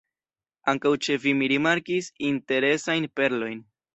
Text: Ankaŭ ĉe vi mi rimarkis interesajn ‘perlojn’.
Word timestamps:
Ankaŭ 0.71 0.93
ĉe 1.07 1.17
vi 1.25 1.33
mi 1.41 1.51
rimarkis 1.51 2.09
interesajn 2.31 3.09
‘perlojn’. 3.21 3.63